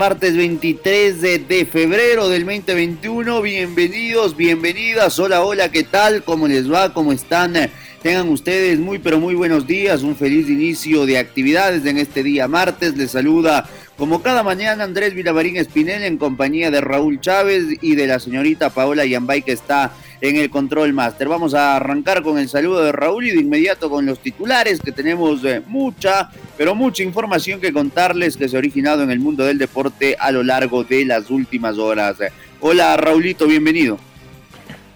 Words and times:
Martes 0.00 0.36
23 0.36 1.20
de, 1.20 1.68
febrero 1.68 2.28
del 2.28 2.44
2021. 2.44 3.42
Bienvenidos, 3.42 4.36
bienvenidas. 4.36 5.18
Hola, 5.18 5.42
hola, 5.42 5.72
¿qué 5.72 5.82
tal? 5.82 6.22
¿Cómo 6.22 6.46
les 6.46 6.72
va? 6.72 6.94
¿Cómo 6.94 7.10
están? 7.10 7.54
Tengan 8.00 8.28
ustedes 8.28 8.78
muy, 8.78 9.00
pero 9.00 9.18
muy 9.18 9.34
buenos 9.34 9.66
días. 9.66 10.04
Un 10.04 10.14
feliz 10.14 10.48
inicio 10.48 11.04
de 11.04 11.18
actividades 11.18 11.84
en 11.84 11.98
este 11.98 12.22
día 12.22 12.46
martes. 12.46 12.96
Les 12.96 13.10
saluda 13.10 13.68
como 13.98 14.22
cada 14.22 14.44
mañana 14.44 14.84
Andrés 14.84 15.12
Vilavarín 15.12 15.56
Espinel 15.56 16.04
en 16.04 16.18
compañía 16.18 16.70
de 16.70 16.80
Raúl 16.80 17.20
Chávez 17.20 17.64
y 17.82 17.96
de 17.96 18.06
la 18.06 18.20
señorita 18.20 18.70
Paola 18.70 19.04
Yambay 19.04 19.42
que 19.42 19.50
está 19.50 19.90
en 20.20 20.36
el 20.36 20.50
control 20.50 20.92
master. 20.92 21.28
Vamos 21.28 21.52
a 21.52 21.74
arrancar 21.74 22.22
con 22.22 22.38
el 22.38 22.48
saludo 22.48 22.84
de 22.84 22.92
Raúl 22.92 23.26
y 23.26 23.32
de 23.32 23.40
inmediato 23.40 23.90
con 23.90 24.06
los 24.06 24.20
titulares 24.20 24.80
que 24.80 24.92
tenemos 24.92 25.44
eh, 25.44 25.62
mucha, 25.66 26.30
pero 26.56 26.76
mucha 26.76 27.02
información 27.02 27.60
que 27.60 27.72
contarles 27.72 28.36
que 28.36 28.48
se 28.48 28.54
ha 28.54 28.60
originado 28.60 29.02
en 29.02 29.10
el 29.10 29.18
mundo 29.18 29.44
del 29.44 29.58
deporte 29.58 30.16
a 30.18 30.30
lo 30.30 30.44
largo 30.44 30.84
de 30.84 31.04
las 31.04 31.28
últimas 31.28 31.76
horas. 31.76 32.18
Hola 32.60 32.96
Raulito, 32.96 33.48
bienvenido. 33.48 33.98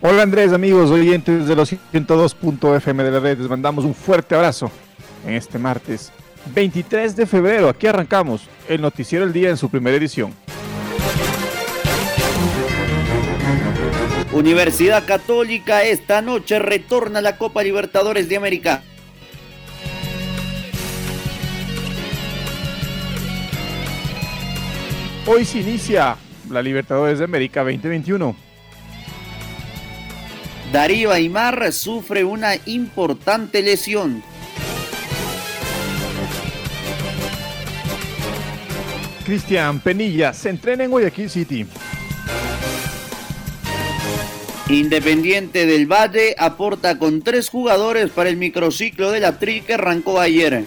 Hola 0.00 0.22
Andrés, 0.22 0.52
amigos 0.52 0.90
oyentes 0.92 1.48
de 1.48 1.56
los 1.56 1.72
102.fm 1.72 3.02
de 3.02 3.10
la 3.10 3.18
red, 3.18 3.38
les 3.38 3.48
mandamos 3.48 3.84
un 3.84 3.94
fuerte 3.94 4.36
abrazo 4.36 4.70
en 5.26 5.34
este 5.34 5.58
martes 5.58 6.12
23 6.46 7.16
de 7.16 7.26
febrero. 7.26 7.68
Aquí 7.68 7.86
arrancamos 7.86 8.42
el 8.68 8.80
Noticiero 8.80 9.24
del 9.24 9.32
Día 9.32 9.50
en 9.50 9.56
su 9.56 9.68
primera 9.68 9.96
edición. 9.96 10.34
Universidad 14.32 15.04
Católica 15.04 15.84
esta 15.84 16.22
noche 16.22 16.58
retorna 16.58 17.18
a 17.18 17.22
la 17.22 17.36
Copa 17.36 17.62
Libertadores 17.62 18.28
de 18.28 18.36
América. 18.36 18.82
Hoy 25.26 25.44
se 25.44 25.60
inicia 25.60 26.16
la 26.50 26.62
Libertadores 26.62 27.18
de 27.18 27.26
América 27.26 27.60
2021. 27.60 28.34
Darío 30.72 31.12
Aymar 31.12 31.70
sufre 31.72 32.24
una 32.24 32.54
importante 32.64 33.62
lesión. 33.62 34.24
Cristian 39.22 39.80
Penilla 39.80 40.32
se 40.32 40.50
entrena 40.50 40.84
en 40.84 40.90
Guayaquil 40.90 41.30
City. 41.30 41.66
Independiente 44.68 45.66
del 45.66 45.86
Valle 45.86 46.34
aporta 46.38 46.98
con 46.98 47.22
tres 47.22 47.48
jugadores 47.48 48.10
para 48.10 48.30
el 48.30 48.36
microciclo 48.36 49.10
de 49.10 49.20
la 49.20 49.38
TRI 49.38 49.60
que 49.60 49.74
arrancó 49.74 50.20
ayer. 50.20 50.64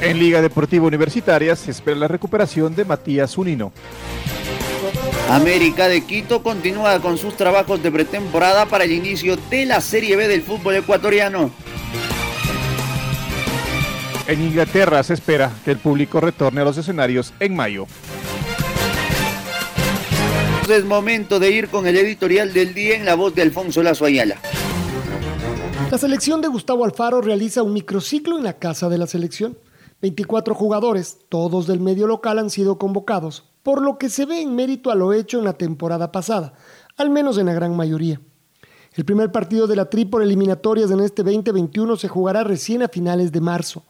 En 0.00 0.18
Liga 0.18 0.42
Deportiva 0.42 0.86
Universitaria 0.86 1.54
se 1.56 1.70
espera 1.70 1.96
la 1.96 2.08
recuperación 2.08 2.74
de 2.74 2.84
Matías 2.84 3.38
Unino. 3.38 3.72
América 5.30 5.88
de 5.88 6.04
Quito 6.04 6.42
continúa 6.42 7.00
con 7.00 7.16
sus 7.16 7.36
trabajos 7.36 7.82
de 7.82 7.90
pretemporada 7.90 8.66
para 8.66 8.84
el 8.84 8.92
inicio 8.92 9.36
de 9.48 9.64
la 9.64 9.80
Serie 9.80 10.16
B 10.16 10.28
del 10.28 10.42
fútbol 10.42 10.76
ecuatoriano. 10.76 11.50
En 14.26 14.40
Inglaterra 14.40 15.02
se 15.02 15.14
espera 15.14 15.52
que 15.64 15.72
el 15.72 15.78
público 15.78 16.20
retorne 16.20 16.60
a 16.60 16.64
los 16.64 16.78
escenarios 16.78 17.32
en 17.40 17.56
mayo 17.56 17.86
es 20.72 20.84
momento 20.86 21.38
de 21.38 21.50
ir 21.50 21.68
con 21.68 21.86
el 21.86 21.96
editorial 21.98 22.54
del 22.54 22.72
día 22.72 22.96
en 22.96 23.04
la 23.04 23.14
voz 23.14 23.34
de 23.34 23.42
Alfonso 23.42 23.82
Lazo 23.82 24.06
Ayala. 24.06 24.38
La 25.90 25.98
selección 25.98 26.40
de 26.40 26.48
Gustavo 26.48 26.86
Alfaro 26.86 27.20
realiza 27.20 27.62
un 27.62 27.74
microciclo 27.74 28.38
en 28.38 28.44
la 28.44 28.54
casa 28.54 28.88
de 28.88 28.96
la 28.96 29.06
selección. 29.06 29.58
24 30.00 30.54
jugadores, 30.54 31.18
todos 31.28 31.66
del 31.66 31.80
medio 31.80 32.06
local, 32.06 32.38
han 32.38 32.48
sido 32.48 32.78
convocados, 32.78 33.44
por 33.62 33.82
lo 33.82 33.98
que 33.98 34.08
se 34.08 34.24
ve 34.24 34.40
en 34.40 34.56
mérito 34.56 34.90
a 34.90 34.94
lo 34.94 35.12
hecho 35.12 35.38
en 35.38 35.44
la 35.44 35.52
temporada 35.52 36.10
pasada, 36.10 36.54
al 36.96 37.10
menos 37.10 37.36
en 37.36 37.46
la 37.46 37.54
gran 37.54 37.76
mayoría. 37.76 38.20
El 38.94 39.04
primer 39.04 39.30
partido 39.30 39.66
de 39.66 39.76
la 39.76 39.90
Tri 39.90 40.06
por 40.06 40.22
eliminatorias 40.22 40.90
en 40.90 41.00
este 41.00 41.22
2021 41.22 41.96
se 41.96 42.08
jugará 42.08 42.44
recién 42.44 42.82
a 42.82 42.88
finales 42.88 43.30
de 43.30 43.40
marzo. 43.42 43.84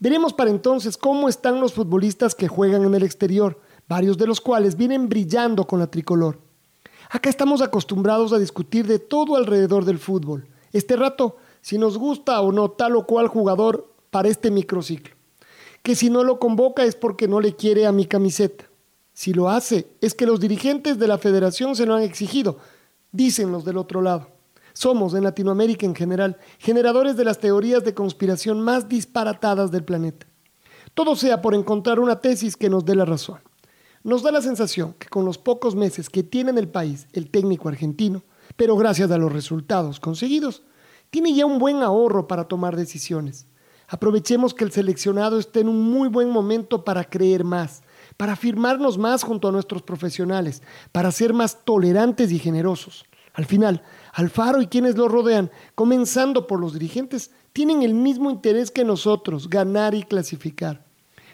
Veremos 0.00 0.32
para 0.32 0.50
entonces 0.50 0.96
cómo 0.96 1.28
están 1.28 1.60
los 1.60 1.72
futbolistas 1.72 2.34
que 2.34 2.48
juegan 2.48 2.84
en 2.84 2.94
el 2.94 3.02
exterior, 3.02 3.60
varios 3.88 4.16
de 4.16 4.26
los 4.26 4.40
cuales 4.40 4.76
vienen 4.76 5.08
brillando 5.08 5.66
con 5.66 5.80
la 5.80 5.90
tricolor. 5.90 6.38
Acá 7.10 7.30
estamos 7.30 7.62
acostumbrados 7.62 8.32
a 8.32 8.38
discutir 8.38 8.86
de 8.86 8.98
todo 8.98 9.36
alrededor 9.36 9.84
del 9.84 9.98
fútbol. 9.98 10.46
Este 10.72 10.94
rato, 10.94 11.36
si 11.62 11.78
nos 11.78 11.96
gusta 11.98 12.40
o 12.40 12.52
no 12.52 12.70
tal 12.70 12.96
o 12.96 13.06
cual 13.06 13.28
jugador 13.28 13.92
para 14.10 14.28
este 14.28 14.50
microciclo. 14.50 15.14
Que 15.82 15.96
si 15.96 16.10
no 16.10 16.22
lo 16.22 16.38
convoca 16.38 16.84
es 16.84 16.94
porque 16.94 17.26
no 17.26 17.40
le 17.40 17.56
quiere 17.56 17.86
a 17.86 17.92
mi 17.92 18.04
camiseta. 18.06 18.66
Si 19.14 19.32
lo 19.32 19.48
hace, 19.48 19.88
es 20.00 20.14
que 20.14 20.26
los 20.26 20.38
dirigentes 20.38 20.98
de 20.98 21.08
la 21.08 21.18
federación 21.18 21.74
se 21.74 21.86
lo 21.86 21.94
han 21.94 22.02
exigido, 22.02 22.58
dicen 23.10 23.50
los 23.50 23.64
del 23.64 23.78
otro 23.78 24.00
lado. 24.00 24.28
Somos, 24.78 25.12
en 25.14 25.24
Latinoamérica 25.24 25.86
en 25.86 25.94
general, 25.96 26.36
generadores 26.60 27.16
de 27.16 27.24
las 27.24 27.40
teorías 27.40 27.82
de 27.82 27.94
conspiración 27.94 28.60
más 28.60 28.88
disparatadas 28.88 29.72
del 29.72 29.82
planeta. 29.82 30.28
Todo 30.94 31.16
sea 31.16 31.42
por 31.42 31.56
encontrar 31.56 31.98
una 31.98 32.20
tesis 32.20 32.56
que 32.56 32.70
nos 32.70 32.84
dé 32.84 32.94
la 32.94 33.04
razón. 33.04 33.40
Nos 34.04 34.22
da 34.22 34.30
la 34.30 34.40
sensación 34.40 34.94
que 34.96 35.08
con 35.08 35.24
los 35.24 35.36
pocos 35.36 35.74
meses 35.74 36.08
que 36.08 36.22
tiene 36.22 36.50
en 36.50 36.58
el 36.58 36.68
país 36.68 37.08
el 37.12 37.28
técnico 37.28 37.68
argentino, 37.68 38.22
pero 38.54 38.76
gracias 38.76 39.10
a 39.10 39.18
los 39.18 39.32
resultados 39.32 39.98
conseguidos, 39.98 40.62
tiene 41.10 41.34
ya 41.34 41.44
un 41.44 41.58
buen 41.58 41.82
ahorro 41.82 42.28
para 42.28 42.44
tomar 42.44 42.76
decisiones. 42.76 43.48
Aprovechemos 43.88 44.54
que 44.54 44.62
el 44.62 44.70
seleccionado 44.70 45.40
esté 45.40 45.58
en 45.58 45.70
un 45.70 45.90
muy 45.90 46.08
buen 46.08 46.30
momento 46.30 46.84
para 46.84 47.02
creer 47.02 47.42
más, 47.42 47.82
para 48.16 48.34
afirmarnos 48.34 48.96
más 48.96 49.24
junto 49.24 49.48
a 49.48 49.52
nuestros 49.52 49.82
profesionales, 49.82 50.62
para 50.92 51.10
ser 51.10 51.34
más 51.34 51.64
tolerantes 51.64 52.30
y 52.30 52.38
generosos. 52.38 53.06
Al 53.38 53.44
final, 53.44 53.84
Alfaro 54.12 54.62
y 54.62 54.66
quienes 54.66 54.96
lo 54.96 55.08
rodean, 55.08 55.50
comenzando 55.74 56.46
por 56.46 56.60
los 56.60 56.72
dirigentes, 56.72 57.30
tienen 57.52 57.82
el 57.82 57.94
mismo 57.94 58.30
interés 58.30 58.70
que 58.70 58.84
nosotros, 58.84 59.48
ganar 59.48 59.94
y 59.94 60.02
clasificar. 60.02 60.86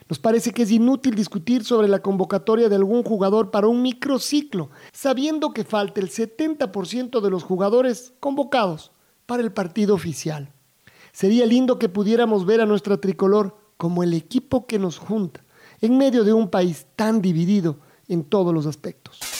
Nos 0.08 0.18
parece 0.18 0.52
que 0.52 0.62
es 0.62 0.70
inútil 0.70 1.14
discutir 1.14 1.64
sobre 1.64 1.88
la 1.88 2.00
convocatoria 2.00 2.68
de 2.68 2.76
algún 2.76 3.02
jugador 3.02 3.50
para 3.50 3.68
un 3.68 3.80
microciclo, 3.80 4.70
sabiendo 4.92 5.52
que 5.52 5.64
falta 5.64 6.00
el 6.00 6.10
70% 6.10 7.20
de 7.20 7.30
los 7.30 7.42
jugadores 7.42 8.12
convocados 8.20 8.92
para 9.24 9.42
el 9.42 9.52
partido 9.52 9.94
oficial. 9.94 10.52
Sería 11.12 11.46
lindo 11.46 11.78
que 11.78 11.88
pudiéramos 11.88 12.44
ver 12.44 12.60
a 12.60 12.66
nuestra 12.66 12.98
tricolor 12.98 13.56
como 13.76 14.02
el 14.02 14.12
equipo 14.12 14.66
que 14.66 14.78
nos 14.78 14.98
junta, 14.98 15.44
en 15.80 15.96
medio 15.96 16.24
de 16.24 16.32
un 16.32 16.50
país 16.50 16.86
tan 16.96 17.22
dividido 17.22 17.78
en 18.08 18.24
todos 18.24 18.52
los 18.52 18.66
aspectos. 18.66 19.33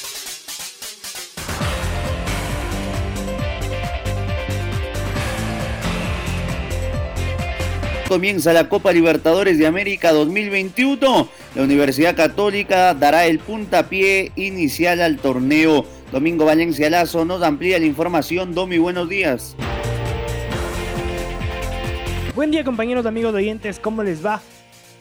Comienza 8.15 8.53
la 8.53 8.69
Copa 8.69 8.93
Libertadores 8.93 9.59
de 9.59 9.67
América 9.67 10.13
2021. 10.13 11.29
La 11.57 11.63
Universidad 11.65 12.15
Católica 12.15 12.95
dará 12.95 13.27
el 13.27 13.41
puntapié 13.41 14.31
inicial 14.37 15.01
al 15.01 15.19
torneo. 15.19 15.85
Domingo 16.13 16.45
Valencia 16.45 16.89
Lazo 16.89 17.25
nos 17.25 17.43
amplía 17.43 17.77
la 17.81 17.87
información. 17.87 18.55
Domi, 18.55 18.79
buenos 18.79 19.09
días. 19.09 19.57
Buen 22.37 22.53
día 22.53 22.63
compañeros, 22.63 23.05
amigos 23.05 23.35
oyentes, 23.35 23.81
¿cómo 23.81 24.05
les 24.05 24.25
va? 24.25 24.41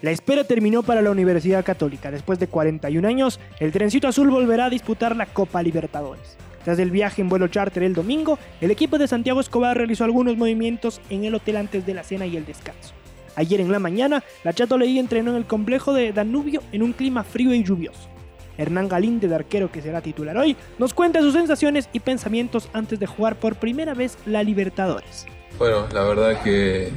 La 0.02 0.10
espera 0.10 0.44
terminó 0.44 0.82
para 0.82 1.04
la 1.04 1.12
Universidad 1.12 1.64
Católica. 1.64 2.10
Después 2.10 2.40
de 2.40 2.48
41 2.48 3.08
años, 3.08 3.40
el 3.60 3.72
trencito 3.72 4.08
azul 4.08 4.32
volverá 4.32 4.66
a 4.66 4.70
disputar 4.72 5.16
la 5.16 5.28
Copa 5.28 5.62
Libertadores. 5.62 6.36
Tras 6.64 6.80
el 6.80 6.90
viaje 6.90 7.22
en 7.22 7.30
vuelo 7.30 7.48
charter 7.48 7.84
el 7.84 7.94
domingo, 7.94 8.40
el 8.60 8.72
equipo 8.72 8.98
de 8.98 9.08
Santiago 9.08 9.40
Escobar 9.40 9.78
realizó 9.78 10.04
algunos 10.04 10.36
movimientos 10.36 11.00
en 11.12 11.26
el 11.26 11.36
hotel 11.36 11.58
antes 11.58 11.86
de 11.86 11.94
la 11.94 12.04
cena 12.04 12.26
y 12.26 12.38
el 12.38 12.48
descanso. 12.48 12.96
Ayer 13.36 13.62
en 13.62 13.72
la 13.72 13.80
mañana, 13.80 14.24
la 14.44 14.54
Chato 14.54 14.78
Leí 14.78 15.00
entrenó 15.00 15.32
en 15.32 15.38
el 15.38 15.46
complejo 15.46 15.94
de 15.94 16.14
Danubio 16.14 16.62
en 16.72 16.84
un 16.84 16.94
clima 16.94 17.24
frío 17.24 17.54
y 17.54 17.64
lluvioso. 17.64 18.10
Hernán 18.58 18.88
Galíndez, 18.88 19.30
de 19.30 19.36
arquero 19.36 19.72
que 19.72 19.82
será 19.82 20.02
titular 20.02 20.38
hoy, 20.38 20.56
nos 20.78 20.94
cuenta 20.94 21.22
sus 21.22 21.34
sensaciones 21.34 21.90
y 21.92 22.00
pensamientos 22.00 22.70
antes 22.74 23.00
de 23.00 23.08
jugar 23.08 23.36
por 23.38 23.56
primera 23.56 23.94
vez 23.94 24.18
la 24.26 24.44
Libertadores. 24.44 25.26
Bueno, 25.58 25.88
la 25.92 26.04
verdad 26.04 26.42
que 26.44 26.92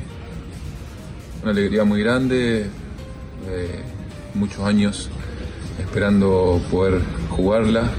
una 1.43 1.53
alegría 1.53 1.85
muy 1.85 2.03
grande, 2.03 2.67
eh, 3.49 3.81
muchos 4.35 4.61
años 4.61 5.09
esperando 5.79 6.61
poder 6.71 7.01
jugarla. 7.31 7.91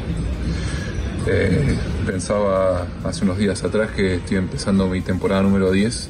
Eh, 1.27 1.77
pensaba 2.05 2.87
hace 3.03 3.25
unos 3.25 3.37
días 3.37 3.63
atrás 3.63 3.91
que 3.91 4.15
estoy 4.15 4.37
empezando 4.37 4.87
mi 4.87 5.01
temporada 5.01 5.41
número 5.41 5.71
10 5.71 6.09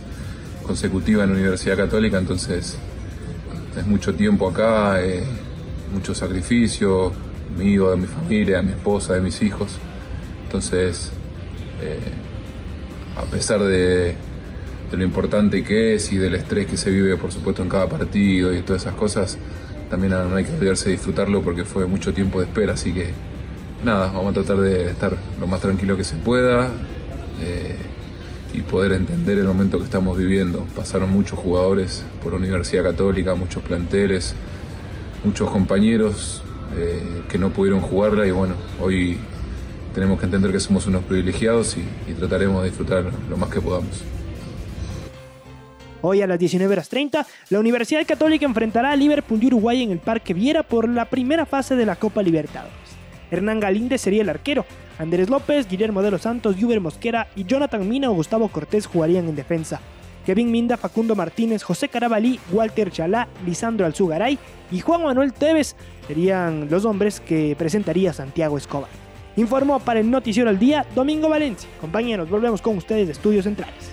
consecutiva 0.68 1.24
en 1.24 1.32
la 1.32 1.36
Universidad 1.36 1.78
Católica, 1.78 2.18
entonces 2.18 2.78
es 3.78 3.88
mucho 3.88 4.14
tiempo 4.14 4.50
acá, 4.50 5.02
eh, 5.02 5.24
mucho 5.94 6.14
sacrificio 6.14 7.14
mío, 7.58 7.92
de 7.92 7.98
mi 7.98 8.08
familia, 8.08 8.58
de 8.58 8.64
mi 8.64 8.72
esposa, 8.72 9.14
de 9.14 9.22
mis 9.22 9.42
hijos. 9.42 9.78
Entonces, 10.44 11.12
eh, 11.82 12.00
a 13.18 13.24
pesar 13.24 13.62
de, 13.64 14.16
lo 14.92 15.04
importante 15.04 15.64
que 15.64 15.96
es 15.96 16.12
y 16.12 16.18
del 16.18 16.36
estrés 16.36 16.68
que 16.68 16.78
se 16.78 16.90
vive, 16.92 17.18
por 17.18 17.32
supuesto, 17.32 17.62
en 17.62 17.70
cada 17.70 17.88
partido 17.88 18.54
y 18.54 18.62
todas 18.62 18.84
esas 18.84 18.96
cosas, 18.96 19.38
también 19.90 20.12
no 20.12 20.36
hay 20.36 20.44
que 20.44 20.54
olvidarse 20.54 20.86
de 20.86 20.92
disfrutarlo 20.92 21.42
porque 21.42 21.66
fue 21.66 21.86
mucho 21.88 22.14
tiempo 22.14 22.40
de 22.40 22.46
espera, 22.46 22.74
así 22.74 22.94
que 22.94 23.12
nada, 23.84 24.08
vamos 24.08 24.32
a 24.32 24.34
tratar 24.34 24.58
de 24.58 24.90
estar 24.90 25.16
lo 25.40 25.48
más 25.48 25.62
tranquilo 25.62 25.98
que 25.98 26.04
se 26.04 26.16
pueda. 26.16 26.70
Eh, 27.42 27.76
y 28.54 28.62
poder 28.62 28.94
entender 28.94 29.38
el 29.38 29.46
momento 29.46 29.78
que 29.78 29.86
estamos 29.86 30.18
viviendo. 30.18 30.66
Pasaron 30.76 31.12
muchos 31.12 31.38
jugadores 31.40 32.04
por 32.24 32.34
Universidad 32.34 32.84
Católica, 32.84 33.36
muchos 33.36 33.64
planteles, 33.64 34.36
muchos 35.24 35.50
compañeros 35.50 36.44
eh, 36.78 37.24
que 37.30 37.38
no 37.38 37.50
pudieron 37.50 37.82
jugarla 37.82 38.26
y 38.26 38.32
bueno, 38.32 38.56
hoy 38.82 39.18
tenemos 39.94 40.20
que 40.20 40.26
entender 40.26 40.52
que 40.52 40.60
somos 40.60 40.86
unos 40.88 41.04
privilegiados 41.04 41.78
y, 41.78 42.12
y 42.12 42.14
trataremos 42.14 42.62
de 42.62 42.70
disfrutar 42.70 43.12
lo 43.30 43.38
más 43.38 43.50
que 43.50 43.62
podamos. 43.62 44.04
Hoy 46.02 46.22
a 46.22 46.28
las 46.28 46.40
19.30, 46.40 47.26
la 47.50 47.60
Universidad 47.60 48.06
Católica 48.06 48.46
enfrentará 48.46 48.92
a 48.92 48.96
Liverpool 48.96 49.40
de 49.40 49.48
Uruguay 49.48 49.82
en 49.82 49.92
el 49.92 50.00
Parque 50.00 50.34
Viera 50.34 50.64
por 50.64 50.88
la 50.88 51.06
primera 51.06 51.46
fase 51.46 51.76
de 51.76 51.86
la 51.86 51.96
Copa 51.96 52.22
Libertadores. 52.22 52.76
Hernán 53.32 53.60
Galíndez 53.60 54.02
sería 54.02 54.22
el 54.22 54.30
arquero, 54.30 54.66
Andrés 55.00 55.30
López, 55.30 55.68
Guillermo 55.68 56.02
de 56.02 56.12
los 56.12 56.22
Santos, 56.22 56.56
Juber 56.60 56.82
Mosquera 56.82 57.28
y 57.36 57.44
Jonathan 57.44 57.88
Mina 57.88 58.10
o 58.10 58.14
Gustavo 58.14 58.48
Cortés 58.48 58.88
jugarían 58.88 59.28
en 59.28 59.36
defensa. 59.36 59.80
Kevin 60.26 60.52
Minda, 60.52 60.76
Facundo 60.76 61.16
Martínez, 61.16 61.64
José 61.64 61.88
Carabalí, 61.88 62.40
Walter 62.52 62.92
Chalá, 62.92 63.28
Lisandro 63.46 63.86
Alzugaray 63.86 64.38
y 64.72 64.80
Juan 64.82 65.04
Manuel 65.04 65.32
Tevez 65.32 65.76
serían 66.08 66.68
los 66.70 66.84
hombres 66.84 67.22
que 67.22 67.56
presentaría 67.58 68.12
Santiago 68.12 68.58
Escobar. 68.58 68.90
Informó 69.38 69.80
para 69.80 70.00
el 70.00 70.10
Noticiero 70.10 70.50
al 70.50 70.60
Día 70.60 70.86
Domingo 70.96 71.30
Valencia. 71.30 71.70
Compañeros, 71.80 72.30
volvemos 72.30 72.62
con 72.62 72.76
ustedes 72.76 73.08
de 73.08 73.14
Estudios 73.14 73.46
Centrales. 73.46 73.92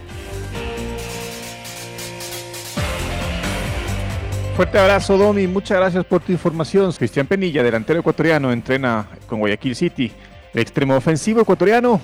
Fuerte 4.56 4.78
abrazo, 4.78 5.18
Domi. 5.18 5.46
Muchas 5.46 5.78
gracias 5.78 6.04
por 6.04 6.22
tu 6.22 6.32
información. 6.32 6.92
Cristian 6.92 7.26
Penilla, 7.26 7.62
delantero 7.62 8.00
ecuatoriano, 8.00 8.52
entrena 8.52 9.08
con 9.28 9.40
Guayaquil 9.40 9.74
City. 9.74 10.12
El 10.54 10.60
extremo 10.60 10.94
ofensivo 10.96 11.40
ecuatoriano, 11.40 12.00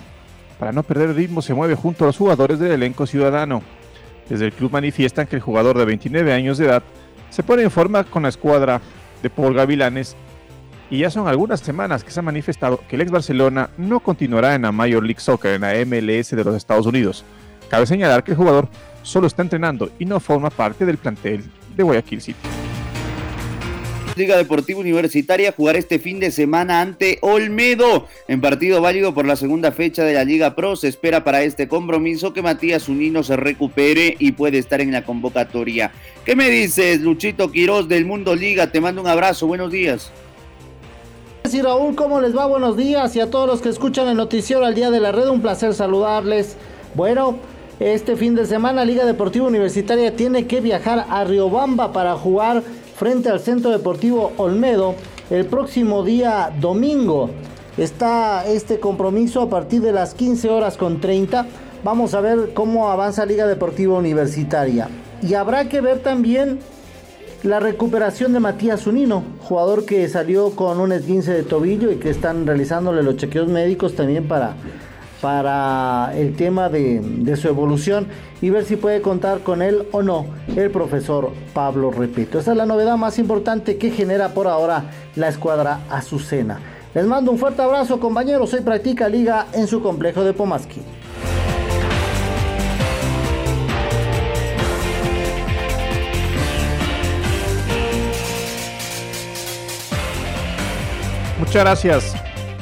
para 0.59 0.73
no 0.73 0.83
perder 0.83 1.15
ritmo, 1.15 1.41
se 1.41 1.55
mueve 1.55 1.77
junto 1.77 2.05
a 2.05 2.09
los 2.09 2.17
jugadores 2.17 2.59
del 2.59 2.73
elenco 2.73 3.07
ciudadano. 3.07 3.63
Desde 4.29 4.47
el 4.47 4.53
club 4.53 4.73
manifiestan 4.73 5.29
que 5.29 5.37
el 5.37 5.43
jugador 5.43 5.79
de 5.79 5.85
29 5.85 6.33
años 6.33 6.59
de 6.59 6.67
edad 6.67 6.83
se 7.31 7.45
pone 7.45 7.63
en 7.63 7.71
forma 7.71 8.03
con 8.03 8.25
la 8.25 8.29
escuadra 8.29 8.81
de 9.23 9.31
Paul 9.31 9.55
Gavilanes 9.55 10.17
y 10.91 10.99
ya 10.99 11.11
son 11.11 11.29
algunas 11.29 11.61
semanas 11.61 12.03
que 12.03 12.11
se 12.11 12.19
ha 12.19 12.25
manifestado 12.25 12.81
que 12.89 12.97
el 12.97 13.03
ex 13.03 13.13
Barcelona 13.13 13.71
no 13.79 14.01
continuará 14.01 14.57
en 14.57 14.63
la 14.63 14.73
Major 14.73 15.05
League 15.05 15.21
Soccer, 15.21 15.55
en 15.55 15.61
la 15.61 15.75
MLS 15.87 16.31
de 16.31 16.45
los 16.45 16.57
Estados 16.57 16.87
Unidos. 16.87 17.25
Cabe 17.69 17.87
señalar 17.87 18.25
que 18.25 18.33
el 18.33 18.37
jugador 18.37 18.69
solo 19.05 19.29
está 19.29 19.43
entrenando 19.43 19.91
y 20.01 20.05
no 20.05 20.19
forma 20.19 20.51
parte 20.51 20.85
del 20.85 20.99
plantel 20.99 21.45
de 21.77 21.83
Guayaquil 21.85 22.21
City. 22.21 22.60
Liga 24.21 24.37
Deportiva 24.37 24.79
Universitaria 24.79 25.55
jugará 25.57 25.79
este 25.79 25.99
fin 25.99 26.21
de 26.21 26.31
semana 26.31 26.83
ante 26.83 27.19
Olmedo 27.23 28.07
en 28.29 28.43
partido 28.43 28.83
válido 28.83 29.15
por 29.15 29.25
la 29.25 29.35
segunda 29.35 29.73
fecha 29.73 30.05
de 30.05 30.13
la 30.13 30.25
Liga 30.25 30.55
Pro. 30.55 30.77
Se 30.77 30.89
espera 30.89 31.25
para 31.25 31.43
este 31.43 31.69
compromiso 31.69 32.35
que 32.35 32.43
Matías 32.43 32.91
Unino 32.91 33.23
se 33.23 33.37
recupere 33.37 34.17
y 34.19 34.33
puede 34.33 34.59
estar 34.59 34.83
en 34.83 34.93
la 34.93 35.05
convocatoria. 35.05 35.91
¿Qué 36.27 36.37
me 36.37 36.51
dices, 36.51 37.01
Luchito 37.01 37.51
Quiroz 37.51 37.89
del 37.89 38.05
Mundo 38.05 38.37
Liga? 38.37 38.71
Te 38.71 38.83
mando 38.83 39.01
un 39.01 39.09
abrazo, 39.09 39.47
buenos 39.47 39.73
días. 39.73 40.11
Sí, 41.45 41.63
Raúl, 41.63 41.95
¿cómo 41.95 42.21
les 42.21 42.37
va? 42.37 42.45
Buenos 42.45 42.77
días 42.77 43.17
y 43.17 43.21
a 43.21 43.31
todos 43.31 43.47
los 43.47 43.63
que 43.63 43.71
escuchan 43.71 44.07
el 44.07 44.19
noticiero 44.19 44.67
al 44.67 44.75
día 44.75 44.91
de 44.91 45.01
la 45.01 45.13
red, 45.13 45.29
un 45.29 45.41
placer 45.41 45.73
saludarles. 45.73 46.57
Bueno, 46.95 47.39
este 47.81 48.17
fin 48.17 48.35
de 48.35 48.45
semana 48.45 48.85
Liga 48.85 49.07
Deportiva 49.07 49.47
Universitaria 49.47 50.15
tiene 50.15 50.47
que 50.47 50.61
viajar 50.61 51.07
a 51.09 51.25
Riobamba 51.25 51.95
para 51.95 52.15
jugar 52.17 52.63
frente 53.01 53.31
al 53.31 53.41
Centro 53.41 53.71
Deportivo 53.71 54.35
Olmedo 54.37 54.95
el 55.31 55.47
próximo 55.47 56.05
día 56.05 56.53
domingo. 56.61 57.31
Está 57.79 58.47
este 58.47 58.79
compromiso 58.79 59.41
a 59.41 59.49
partir 59.49 59.81
de 59.81 59.91
las 59.91 60.13
15 60.13 60.51
horas 60.51 60.77
con 60.77 61.01
30. 61.01 61.47
Vamos 61.83 62.13
a 62.13 62.21
ver 62.21 62.53
cómo 62.53 62.91
avanza 62.91 63.25
Liga 63.25 63.47
Deportiva 63.47 63.97
Universitaria. 63.97 64.91
Y 65.23 65.33
habrá 65.33 65.67
que 65.67 65.81
ver 65.81 66.01
también 66.01 66.59
la 67.43 67.59
recuperación 67.59 68.35
de 68.35 68.41
Matías 68.41 68.87
Unino, 68.87 69.25
jugador 69.45 69.87
que 69.87 70.07
salió 70.11 70.51
con 70.51 70.79
un 70.79 70.93
esguince 70.93 71.33
de 71.33 71.43
tobillo 71.43 71.91
y 71.91 71.97
que 71.97 72.11
están 72.11 72.47
realizándole 72.47 73.03
los 73.03 73.17
chequeos 73.17 73.49
médicos 73.49 73.95
también 73.95 74.29
para 74.29 74.57
para 75.21 76.13
el 76.17 76.35
tema 76.35 76.69
de, 76.69 77.37
su 77.37 77.49
evolución 77.49 78.07
y 78.41 78.51
ver 78.51 78.65
si 78.65 78.77
puede 78.77 79.03
contar 79.03 79.41
con 79.41 79.63
él 79.63 79.87
o 79.93 80.03
no 80.03 80.27
el 80.57 80.71
profesor 80.71 81.31
Pablo 81.53 81.91
Repito. 81.91 82.39
Esa 82.39 82.53
es 82.53 82.57
la 82.57 82.67
novedad 82.67 82.97
más 82.97 83.19
importante 83.19 83.77
que 83.77 83.91
genera 83.91 84.31
por 84.31 84.47
ahora 84.47 84.85
la 85.17 85.29
escuadra 85.29 85.81
Azucena. 85.91 86.59
Les 86.95 87.07
mando 87.07 87.31
un 87.31 87.39
fuerte 87.39 87.63
abrazo 87.63 88.01
compañeros, 88.01 88.53
hoy 88.53 88.61
practica 88.61 89.09
liga 89.09 89.47
en 89.53 89.67
su 89.67 89.83
complejo 89.83 90.25
de 90.25 90.33
Pomaski. 90.33 90.81
Muchas 101.39 101.63
gracias, 101.65 102.15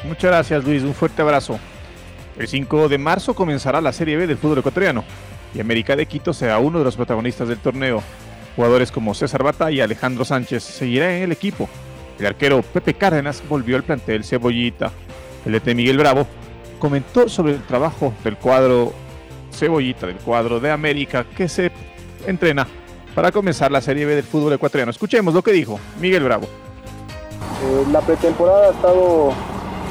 muchas 0.05 0.31
gracias 0.31 0.63
Luis, 0.63 0.83
un 0.83 0.93
fuerte 0.93 1.21
abrazo. 1.21 1.59
El 2.39 2.47
5 2.47 2.87
de 2.87 2.97
marzo 2.97 3.35
comenzará 3.35 3.81
la 3.81 3.91
Serie 3.91 4.15
B 4.15 4.25
del 4.25 4.37
fútbol 4.37 4.59
ecuatoriano 4.59 5.03
y 5.53 5.59
América 5.59 5.97
de 5.97 6.05
Quito 6.05 6.33
será 6.33 6.57
uno 6.59 6.79
de 6.79 6.85
los 6.85 6.95
protagonistas 6.95 7.49
del 7.49 7.59
torneo. 7.59 8.01
Jugadores 8.55 8.93
como 8.93 9.13
César 9.13 9.43
Bata 9.43 9.69
y 9.71 9.81
Alejandro 9.81 10.23
Sánchez 10.23 10.63
seguirán 10.63 11.11
en 11.11 11.23
el 11.23 11.31
equipo. 11.33 11.67
El 12.17 12.27
arquero 12.27 12.61
Pepe 12.61 12.93
Cárdenas 12.93 13.43
volvió 13.49 13.75
al 13.75 13.83
plantel 13.83 14.23
Cebollita. 14.23 14.89
El 15.45 15.61
Miguel 15.75 15.97
Bravo 15.97 16.25
comentó 16.79 17.27
sobre 17.27 17.55
el 17.55 17.61
trabajo 17.63 18.13
del 18.23 18.37
cuadro 18.37 18.93
Cebollita, 19.51 20.07
del 20.07 20.15
cuadro 20.15 20.61
de 20.61 20.71
América 20.71 21.25
que 21.25 21.49
se 21.49 21.73
entrena 22.25 22.65
para 23.15 23.33
comenzar 23.33 23.69
la 23.69 23.81
Serie 23.81 24.05
B 24.05 24.15
del 24.15 24.23
fútbol 24.23 24.53
ecuatoriano. 24.53 24.91
Escuchemos 24.91 25.33
lo 25.33 25.41
que 25.41 25.51
dijo 25.51 25.77
Miguel 25.99 26.23
Bravo. 26.23 26.45
Eh, 26.45 27.85
la 27.91 27.99
pretemporada 27.99 28.69
ha 28.69 28.71
estado 28.71 29.33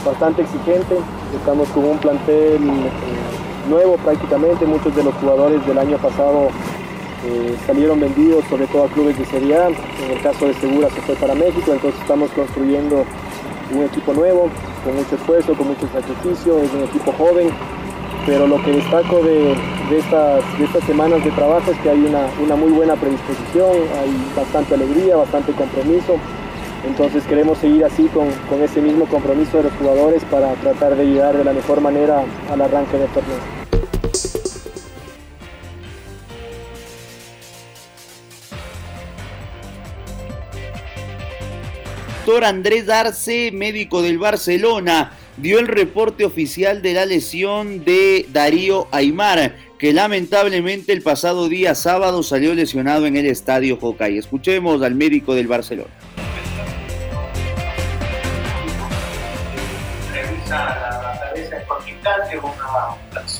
bastante 0.03 0.41
exigente, 0.43 0.97
estamos 1.37 1.69
con 1.69 1.85
un 1.85 1.99
plantel 1.99 2.63
eh, 2.63 2.91
nuevo 3.69 3.97
prácticamente, 3.97 4.65
muchos 4.67 4.95
de 4.95 5.05
los 5.05 5.15
jugadores 5.15 5.65
del 5.67 5.79
año 5.79 5.99
pasado 5.99 6.49
eh, 7.27 7.57
salieron 7.67 8.01
vendidos, 8.01 8.45
sobre 8.49 8.67
todo 8.69 8.85
a 8.85 8.89
clubes 8.89 9.19
de 9.19 9.25
Serie 9.27 9.57
A, 9.57 9.69
en 9.69 10.11
el 10.11 10.21
caso 10.23 10.47
de 10.47 10.55
Segura 10.55 10.89
se 10.91 11.01
fue 11.03 11.15
para 11.17 11.35
México, 11.35 11.73
entonces 11.73 12.01
estamos 12.01 12.31
construyendo 12.31 13.05
un 13.75 13.83
equipo 13.83 14.15
nuevo, 14.15 14.49
con 14.85 14.97
mucho 14.97 15.17
esfuerzo, 15.17 15.55
con 15.55 15.69
mucho 15.69 15.87
sacrificio, 15.93 16.59
es 16.59 16.73
un 16.73 16.85
equipo 16.85 17.13
joven, 17.13 17.51
pero 18.25 18.47
lo 18.47 18.63
que 18.63 18.73
destaco 18.73 19.23
de, 19.23 19.55
de, 19.91 19.99
estas, 19.99 20.59
de 20.59 20.65
estas, 20.65 20.85
semanas 20.85 21.23
de 21.25 21.31
trabajo 21.33 21.71
es 21.71 21.79
que 21.79 21.91
hay 21.91 22.01
una, 22.01 22.27
una 22.43 22.57
muy 22.57 22.71
buena 22.73 22.95
predisposición, 22.95 23.73
hay 24.01 24.11
bastante 24.35 24.75
alegría, 24.75 25.17
bastante 25.17 25.53
compromiso, 25.53 26.17
entonces 26.87 27.25
queremos 27.25 27.59
seguir 27.59 27.85
así 27.85 28.05
con, 28.09 28.31
con, 28.49 28.63
ese 28.63 28.81
mismo 28.81 29.07
compromiso 29.07 29.59
de 29.59 29.65
los 29.65 29.73
jugadores 29.75 30.23
para 30.25 30.53
tratar 30.55 30.97
de 30.97 31.05
llegar 31.05 31.37
de 31.37 31.45
la 31.45 31.53
mejor 31.53 31.81
manera 31.81 32.25
al 32.51 32.61
arranque 32.61 32.99
del 32.99 33.09
torneo. 33.09 33.59
Doctor 42.29 42.45
Andrés 42.45 42.91
Arce, 42.91 43.51
médico 43.53 44.03
del 44.03 44.19
Barcelona, 44.19 45.13
dio 45.39 45.59
el 45.59 45.67
reporte 45.67 46.27
oficial 46.27 46.83
de 46.83 46.93
la 46.93 47.07
lesión 47.07 47.85
de 47.87 48.27
Darío 48.31 48.87
Aymar, 48.91 49.57
que 49.79 49.95
lamentablemente 49.95 50.93
el 50.93 51.01
pasado 51.01 51.49
día 51.49 51.75
sábado 51.75 52.23
salió 52.23 52.55
lesionado 52.55 53.07
en 53.07 53.17
el 53.17 53.25
estadio 53.25 53.79
Jocay. 53.79 54.19
Escuchemos 54.19 54.83
al 54.83 54.95
médico 54.95 55.35
del 55.35 55.47
Barcelona. 55.47 55.89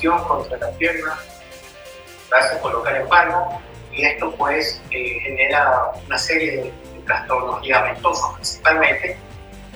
Contra 0.07 0.57
la 0.57 0.69
pierna, 0.71 1.17
hace 2.31 2.59
colocar 2.59 2.95
en 2.95 3.07
palmo 3.07 3.61
y 3.91 4.05
esto 4.05 4.33
pues 4.35 4.81
eh, 4.91 5.19
genera 5.21 5.91
una 6.05 6.17
serie 6.17 6.51
de, 6.63 6.73
trastornos 7.05 7.59
ligamentosos 7.63 8.35
principalmente, 8.35 9.17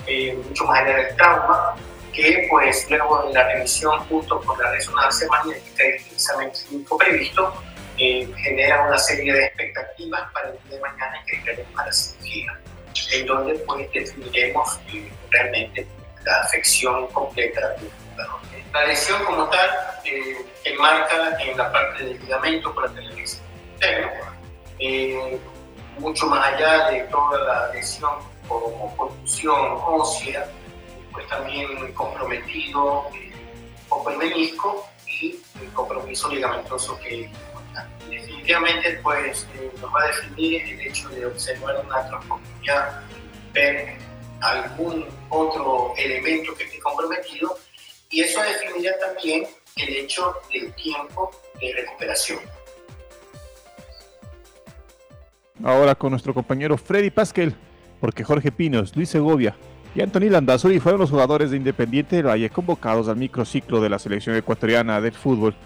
eh, 0.06 0.38
mucho 0.46 0.64
más 0.66 0.82
allá 0.82 0.96
del 0.98 1.16
trauma, 1.16 1.74
que 2.12 2.46
pues 2.48 2.88
luego 2.88 3.26
de 3.26 3.34
la 3.34 3.48
revisión 3.48 3.98
junto 4.08 4.40
con 4.40 4.56
la 4.60 4.70
resonancia 4.70 5.26
magnética 5.28 5.84
y 5.84 5.88
el 5.88 5.94
examen 6.12 6.52
previsto, 6.96 7.52
eh, 7.98 8.28
genera 8.42 8.86
una 8.86 8.98
serie 8.98 9.32
de 9.32 9.44
expectativas 9.46 10.22
para 10.32 10.48
el 10.48 10.58
día 10.68 10.76
de 10.76 10.80
mañana 10.80 11.24
que 11.26 11.36
entraremos 11.36 11.72
para 11.72 11.86
la 11.86 11.92
cirugía, 11.92 12.60
en 13.12 13.26
donde 13.26 13.54
pues 13.54 13.92
definiremos 13.92 14.80
eh, 14.92 15.12
realmente 15.30 15.86
la 16.24 16.40
afección 16.40 17.06
completa 17.08 17.60
jugador. 17.60 18.03
La 18.72 18.86
lesión 18.86 19.24
como 19.24 19.48
tal 19.48 19.70
eh, 20.04 20.44
enmarca 20.64 21.40
en 21.40 21.56
la 21.56 21.70
parte 21.72 22.04
del 22.04 22.20
ligamento 22.20 22.74
colateral 22.74 23.18
externo, 23.18 24.10
eh, 24.78 25.38
mucho 25.98 26.26
más 26.26 26.46
allá 26.52 26.90
de 26.90 27.00
toda 27.04 27.40
la 27.40 27.72
lesión 27.72 28.12
como 28.48 28.94
contusión 28.96 29.78
ósea, 29.86 30.46
pues 31.12 31.26
también 31.28 31.92
comprometido 31.94 33.08
un 33.08 33.88
poco 33.88 34.10
el 34.10 34.18
menisco 34.18 34.86
y 35.06 35.40
el 35.62 35.72
compromiso 35.72 36.28
ligamentoso 36.28 36.98
que 37.00 37.30
definitivamente 38.08 39.00
pues 39.02 39.46
eh, 39.54 39.70
nos 39.80 39.94
va 39.94 40.02
a 40.02 40.06
definir 40.08 40.62
el 40.62 40.80
hecho 40.80 41.08
de 41.10 41.26
observar 41.26 41.82
una 41.84 42.08
transformación, 42.08 42.84
ver 43.52 43.96
algún 44.40 45.06
otro 45.30 45.94
elemento 45.96 46.54
que 46.54 46.64
esté 46.64 46.78
comprometido 46.80 47.56
y 48.14 48.20
eso 48.20 48.40
definirá 48.40 48.92
también 49.00 49.44
el 49.74 49.96
hecho 49.96 50.36
del 50.52 50.72
tiempo 50.74 51.32
de 51.60 51.72
recuperación. 51.74 52.38
Ahora 55.64 55.96
con 55.96 56.10
nuestro 56.10 56.32
compañero 56.32 56.78
Freddy 56.78 57.10
Pasquel, 57.10 57.54
porque 58.00 58.22
Jorge 58.22 58.52
Pinos, 58.52 58.94
Luis 58.94 59.08
Segovia 59.08 59.56
y 59.96 60.00
Anthony 60.00 60.30
Landazuri 60.30 60.78
fueron 60.78 61.00
los 61.00 61.10
jugadores 61.10 61.50
de 61.50 61.56
Independiente 61.56 62.16
del 62.16 62.26
Valle 62.26 62.50
convocados 62.50 63.08
al 63.08 63.16
microciclo 63.16 63.80
de 63.80 63.88
la 63.88 63.98
selección 63.98 64.36
ecuatoriana 64.36 65.00
del 65.00 65.14
fútbol, 65.14 65.56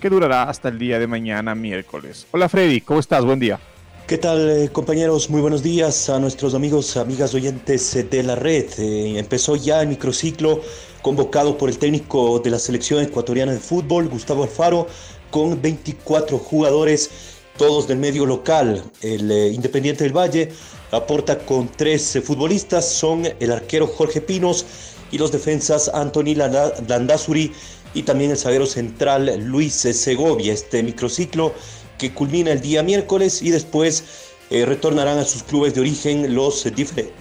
que 0.00 0.08
durará 0.08 0.44
hasta 0.44 0.68
el 0.68 0.78
día 0.78 1.00
de 1.00 1.08
mañana 1.08 1.56
miércoles. 1.56 2.28
Hola 2.30 2.48
Freddy, 2.48 2.82
¿cómo 2.82 3.00
estás? 3.00 3.24
Buen 3.24 3.40
día. 3.40 3.58
¿Qué 4.06 4.18
tal 4.18 4.48
eh, 4.48 4.68
compañeros? 4.68 5.30
Muy 5.30 5.40
buenos 5.40 5.64
días 5.64 6.08
a 6.10 6.20
nuestros 6.20 6.54
amigos, 6.54 6.96
amigas 6.96 7.34
oyentes 7.34 7.96
eh, 7.96 8.04
de 8.04 8.22
la 8.22 8.36
red. 8.36 8.66
Eh, 8.78 9.18
empezó 9.18 9.56
ya 9.56 9.82
el 9.82 9.88
microciclo 9.88 10.60
convocado 11.02 11.58
por 11.58 11.68
el 11.68 11.78
técnico 11.78 12.38
de 12.38 12.50
la 12.50 12.60
selección 12.60 13.02
ecuatoriana 13.02 13.50
de 13.50 13.58
fútbol, 13.58 14.08
Gustavo 14.08 14.44
Alfaro, 14.44 14.86
con 15.32 15.60
24 15.60 16.38
jugadores, 16.38 17.10
todos 17.56 17.88
del 17.88 17.98
medio 17.98 18.26
local. 18.26 18.84
El 19.02 19.28
Independiente 19.52 20.04
del 20.04 20.16
Valle 20.16 20.52
aporta 20.92 21.40
con 21.40 21.66
tres 21.66 22.16
futbolistas, 22.22 22.88
son 22.88 23.24
el 23.40 23.50
arquero 23.50 23.88
Jorge 23.88 24.20
Pinos 24.20 24.66
y 25.10 25.18
los 25.18 25.32
defensas 25.32 25.90
Anthony 25.92 26.36
Landazuri 26.36 27.52
y 27.92 28.04
también 28.04 28.30
el 28.30 28.36
zaguero 28.36 28.66
central 28.66 29.36
Luis 29.40 29.74
Segovia. 29.74 30.52
Este 30.52 30.84
microciclo 30.84 31.54
que 31.98 32.12
culmina 32.12 32.52
el 32.52 32.60
día 32.60 32.82
miércoles 32.82 33.42
y 33.42 33.50
después 33.50 34.04
eh, 34.50 34.64
retornarán 34.64 35.18
a 35.18 35.24
sus 35.24 35.42
clubes 35.42 35.74
de 35.74 35.80
origen 35.80 36.34
los 36.34 36.66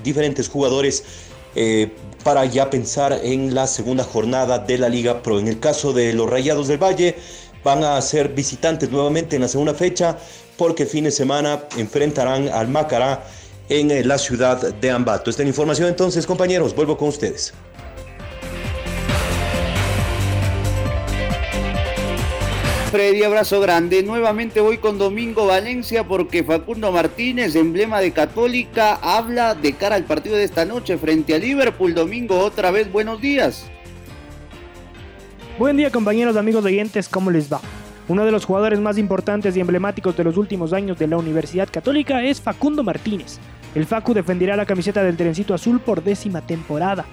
diferentes 0.04 0.48
jugadores 0.48 1.04
eh, 1.56 1.92
para 2.24 2.46
ya 2.46 2.70
pensar 2.70 3.20
en 3.24 3.56
la 3.56 3.66
segunda 3.68 4.04
jornada 4.04 4.60
de 4.60 4.78
la 4.78 4.90
Liga 4.90 5.24
Pro. 5.24 5.40
En 5.40 5.48
el 5.48 5.60
caso 5.60 5.94
de 5.94 6.14
los 6.14 6.30
Rayados 6.30 6.68
del 6.68 6.82
Valle, 6.82 7.16
van 7.64 7.84
a 7.84 8.00
ser 8.02 8.30
visitantes 8.30 8.92
nuevamente 8.92 9.36
en 9.36 9.42
la 9.42 9.48
segunda 9.48 9.74
fecha 9.74 10.18
porque 10.58 10.86
fin 10.86 11.06
de 11.06 11.12
semana 11.12 11.64
enfrentarán 11.78 12.50
al 12.50 12.68
Macará 12.68 13.24
en 13.70 13.90
eh, 13.90 14.04
la 14.04 14.18
ciudad 14.18 14.74
de 14.74 14.92
Ambato. 14.92 15.30
Esta 15.30 15.42
es 15.42 15.46
la 15.48 15.50
información 15.50 15.90
entonces, 15.90 16.26
compañeros, 16.28 16.76
vuelvo 16.76 16.98
con 16.98 17.10
ustedes. 17.10 17.54
Freddy, 22.96 23.24
abrazo 23.24 23.60
grande. 23.60 24.04
Nuevamente 24.04 24.62
voy 24.62 24.78
con 24.78 24.98
Domingo 24.98 25.48
Valencia 25.48 26.06
porque 26.06 26.46
Facundo 26.46 26.94
Martínez, 26.94 27.54
emblema 27.58 28.00
de 28.00 28.12
Católica, 28.12 28.98
habla 29.02 29.54
de 29.54 29.74
cara 29.74 29.98
al 29.98 30.06
partido 30.06 30.38
de 30.38 30.46
esta 30.46 30.64
noche 30.64 30.98
frente 30.98 31.36
a 31.36 31.38
Liverpool. 31.38 31.94
Domingo, 31.94 32.40
otra 32.40 32.72
vez, 32.72 32.90
buenos 32.90 33.20
días. 33.20 33.70
Buen 35.60 35.76
día 35.76 35.92
compañeros, 35.92 36.38
amigos 36.38 36.64
oyentes, 36.64 37.10
¿cómo 37.10 37.32
les 37.32 37.52
va? 37.52 37.60
Uno 38.08 38.24
de 38.24 38.32
los 38.32 38.46
jugadores 38.46 38.80
más 38.80 38.98
importantes 38.98 39.58
y 39.58 39.60
emblemáticos 39.60 40.16
de 40.16 40.24
los 40.24 40.38
últimos 40.38 40.72
años 40.72 40.98
de 40.98 41.08
la 41.08 41.18
Universidad 41.18 41.68
Católica 41.70 42.24
es 42.24 42.40
Facundo 42.40 42.82
Martínez. 42.82 43.40
El 43.76 43.86
Facu 43.86 44.14
defenderá 44.14 44.56
la 44.56 44.66
camiseta 44.66 45.04
del 45.04 45.18
trencito 45.18 45.54
azul 45.54 45.82
por 45.82 46.02
décima 46.02 46.40
temporada. 46.40 47.04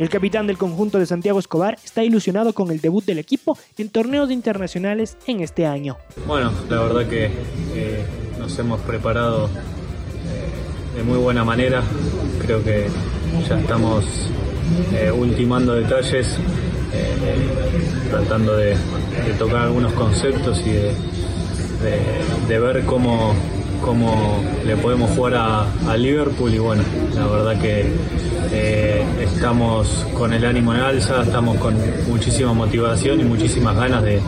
El 0.00 0.08
capitán 0.08 0.46
del 0.46 0.56
conjunto 0.56 0.98
de 0.98 1.04
Santiago 1.04 1.38
Escobar 1.38 1.76
está 1.84 2.02
ilusionado 2.02 2.54
con 2.54 2.70
el 2.70 2.80
debut 2.80 3.04
del 3.04 3.18
equipo 3.18 3.58
en 3.76 3.90
torneos 3.90 4.30
internacionales 4.30 5.18
en 5.26 5.40
este 5.40 5.66
año. 5.66 5.98
Bueno, 6.26 6.50
la 6.70 6.80
verdad 6.80 7.06
que 7.06 7.26
eh, 7.26 8.06
nos 8.38 8.58
hemos 8.58 8.80
preparado 8.80 9.48
eh, 9.48 10.96
de 10.96 11.02
muy 11.02 11.18
buena 11.18 11.44
manera. 11.44 11.82
Creo 12.40 12.64
que 12.64 12.86
ya 13.46 13.60
estamos 13.60 14.06
eh, 14.94 15.12
ultimando 15.12 15.74
detalles, 15.74 16.38
tratando 18.08 18.56
de, 18.56 18.76
tocar 19.38 19.64
algunos 19.64 19.92
conceptos 19.92 20.60
y 20.60 20.72
de 22.48 22.58
ver 22.58 22.86
cómo 22.86 23.34
cómo 23.80 24.42
le 24.64 24.76
podemos 24.76 25.10
jugar 25.10 25.34
a, 25.34 25.96
Liverpool 25.96 26.54
y 26.54 26.58
bueno, 26.58 26.82
la 27.14 27.26
verdad 27.26 27.60
que 27.60 27.92
eh, 28.52 29.04
estamos 29.20 30.06
con 30.14 30.32
el 30.32 30.44
ánimo 30.44 30.74
en 30.74 30.80
alza, 30.80 31.22
estamos 31.22 31.56
con 31.58 31.74
muchísima 32.08 32.52
motivación 32.52 33.20
y 33.20 33.24
muchísimas 33.24 33.76
ganas 33.76 34.02
de, 34.02 34.20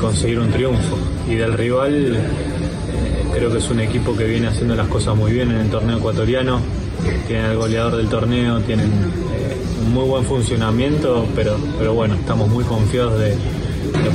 conseguir 0.00 0.38
un 0.38 0.50
triunfo. 0.50 0.96
Y 1.28 1.34
del 1.34 1.54
rival 1.54 2.16
eh, 2.16 3.24
creo 3.34 3.50
que 3.50 3.58
es 3.58 3.70
un 3.70 3.80
equipo 3.80 4.16
que 4.16 4.24
viene 4.24 4.48
haciendo 4.48 4.74
las 4.74 4.88
cosas 4.88 5.16
muy 5.16 5.32
bien 5.32 5.50
en 5.50 5.58
el 5.58 5.70
torneo 5.70 5.98
ecuatoriano, 5.98 6.60
tienen 7.26 7.46
al 7.46 7.56
goleador 7.56 7.96
del 7.96 8.08
torneo, 8.08 8.60
tienen 8.60 8.86
eh, 8.86 9.56
un 9.84 9.92
muy 9.92 10.04
buen 10.08 10.24
funcionamiento, 10.24 11.26
pero, 11.34 11.56
pero 11.78 11.94
bueno, 11.94 12.14
estamos 12.14 12.48
muy 12.48 12.64
confiados 12.64 13.18
de, 13.18 13.36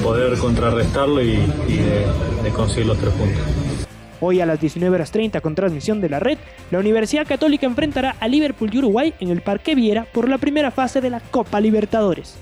poder 0.04 0.38
contrarrestarlo 0.38 1.22
y, 1.22 1.36
de 1.36 2.50
conseguir 2.56 2.88
los 2.88 2.98
tres 2.98 3.14
puntos. 3.14 3.63
Hoy 4.26 4.40
a 4.40 4.46
las 4.46 4.58
19.30 4.62 5.42
con 5.42 5.54
transmisión 5.54 6.00
de 6.00 6.08
la 6.08 6.18
red, 6.18 6.38
la 6.72 6.80
Universidad 6.80 7.28
Católica 7.28 7.66
enfrentará 7.66 8.16
a 8.22 8.30
Liverpool 8.30 8.70
y 8.72 8.78
Uruguay 8.78 9.14
en 9.20 9.28
el 9.28 9.42
Parque 9.42 9.76
Viera 9.76 10.06
por 10.14 10.30
la 10.30 10.38
primera 10.38 10.72
fase 10.72 11.02
de 11.02 11.10
la 11.10 11.20
Copa 11.20 11.60
Libertadores. 11.60 12.38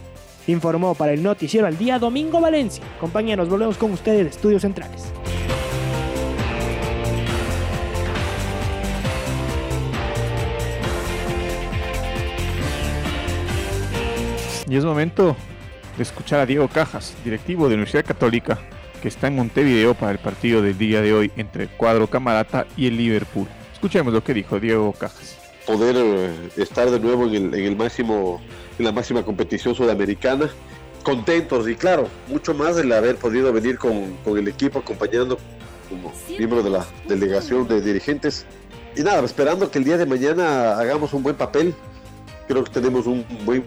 Informó 0.46 0.94
para 0.94 1.14
el 1.14 1.24
Noticiero 1.24 1.66
al 1.66 1.80
Día 1.80 1.98
Domingo 1.98 2.40
Valencia. 2.40 2.84
Compañeros, 3.00 3.50
volvemos 3.50 3.80
con 3.80 3.90
ustedes 3.94 4.26
de 4.26 4.30
Estudios 4.30 4.62
Centrales. 4.62 5.12
Y 14.70 14.76
es 14.76 14.86
momento 14.86 15.36
de 15.98 16.04
escuchar 16.04 16.42
a 16.42 16.46
Diego 16.46 16.68
Cajas, 16.68 17.16
directivo 17.24 17.64
de 17.64 17.72
la 17.72 17.76
Universidad 17.78 18.06
Católica, 18.06 18.60
que 19.02 19.08
está 19.08 19.28
en 19.28 19.36
Montevideo 19.36 19.96
para 19.96 20.14
el 20.14 20.20
partido 20.20 20.62
del 20.62 20.78
día 20.78 21.02
de 21.02 21.14
hoy 21.14 21.32
entre 21.36 21.64
el 21.64 21.70
cuadro 21.70 22.08
Camarata 22.08 22.68
y 22.78 22.88
el 22.88 22.98
Liverpool. 22.98 23.48
Escuchemos 23.74 24.14
lo 24.14 24.24
que 24.24 24.34
dijo 24.34 24.60
Diego 24.60 24.94
Cajas. 24.94 25.38
Poder 25.66 25.96
eh, 25.98 26.50
estar 26.58 26.90
de 26.90 27.00
nuevo 27.00 27.28
en 27.28 27.54
el, 27.54 27.76
máximo, 27.76 28.40
en 28.78 28.86
la 28.86 28.92
máxima 28.92 29.24
competición 29.24 29.76
sudamericana, 29.76 30.50
contentos 31.04 31.68
y 31.68 31.76
claro, 31.76 32.08
mucho 32.28 32.54
más 32.54 32.78
el 32.78 32.92
haber 32.94 33.16
podido 33.16 33.52
venir 33.52 33.78
con, 33.78 34.18
el 34.26 34.48
equipo 34.48 34.80
acompañando 34.80 35.38
como 35.90 36.14
miembro 36.38 36.64
de 36.64 36.70
la 36.70 36.86
delegación 37.08 37.68
de 37.68 37.82
dirigentes. 37.82 38.46
Y 38.96 39.02
nada, 39.02 39.24
esperando 39.24 39.72
que 39.72 39.80
el 39.80 39.84
día 39.84 39.98
de 39.98 40.06
mañana 40.06 40.78
hagamos 40.78 41.14
un 41.14 41.24
buen 41.24 41.36
papel. 41.36 41.74
Creo 42.48 42.64
que 42.64 42.72
tenemos 42.72 43.08
un 43.08 43.26
buen, 43.46 43.64